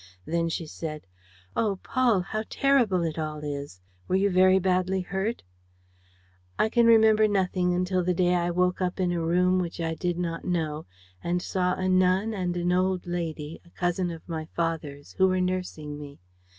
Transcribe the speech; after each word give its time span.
Then 0.25 0.49
she 0.49 0.65
said: 0.65 1.05
"Oh, 1.55 1.75
Paul, 1.83 2.21
how 2.21 2.43
terrible 2.49 3.03
it 3.03 3.19
all 3.19 3.43
is! 3.43 3.81
Were 4.07 4.15
you 4.15 4.31
very 4.31 4.57
badly 4.57 5.01
hurt?" 5.01 5.43
"I 6.57 6.69
can 6.69 6.87
remember 6.87 7.27
nothing 7.27 7.75
until 7.75 8.03
the 8.03 8.15
day 8.15 8.31
when 8.33 8.39
I 8.39 8.49
woke 8.49 8.81
up 8.81 8.99
in 8.99 9.11
a 9.11 9.21
room 9.21 9.59
which 9.59 9.79
I 9.79 9.93
did 9.93 10.17
not 10.17 10.43
know 10.43 10.87
and 11.23 11.39
saw 11.39 11.75
a 11.75 11.87
nun 11.87 12.33
and 12.33 12.57
an 12.57 12.71
old 12.71 13.05
lady, 13.05 13.61
a 13.63 13.69
cousin 13.69 14.09
of 14.09 14.27
my 14.27 14.45
father's, 14.45 15.11
who 15.19 15.27
were 15.27 15.39
nursing 15.39 15.99
me. 15.99 16.17